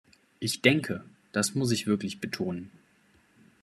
Ich 0.39 0.63
denke, 0.63 1.03
dass 1.31 1.53
muss 1.53 1.69
ich 1.69 1.85
wirklich 1.85 2.19
betonen. 2.21 2.71